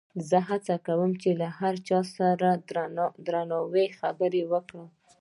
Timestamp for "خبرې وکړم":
3.99-4.87